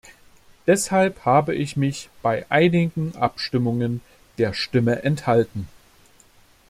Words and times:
Deshalb 0.65 1.25
habe 1.25 1.53
ich 1.53 1.77
mich 1.77 2.09
bei 2.23 2.47
einigen 2.49 3.15
Abstimmungen 3.15 4.01
der 4.39 4.55
Stimme 4.55 5.03
enthalten. 5.03 5.67